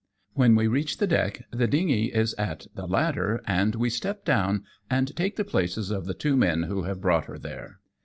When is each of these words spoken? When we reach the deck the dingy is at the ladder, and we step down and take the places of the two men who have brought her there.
When 0.33 0.55
we 0.55 0.65
reach 0.65 0.97
the 0.97 1.05
deck 1.05 1.43
the 1.51 1.67
dingy 1.67 2.05
is 2.11 2.33
at 2.33 2.65
the 2.73 2.87
ladder, 2.87 3.39
and 3.45 3.75
we 3.75 3.91
step 3.91 4.25
down 4.25 4.63
and 4.89 5.15
take 5.15 5.35
the 5.35 5.45
places 5.45 5.91
of 5.91 6.05
the 6.07 6.15
two 6.15 6.35
men 6.35 6.63
who 6.63 6.81
have 6.85 7.01
brought 7.01 7.25
her 7.25 7.37
there. 7.37 7.77